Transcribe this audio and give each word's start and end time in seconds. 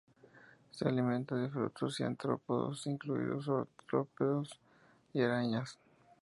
Se 0.71 0.87
alimenta 0.87 1.35
de 1.35 1.47
frutos 1.47 1.99
y 1.99 2.03
artrópodos, 2.03 2.87
incluidos 2.87 3.47
ortópteros 3.47 4.59
y 5.13 5.21
arañas. 5.21 5.77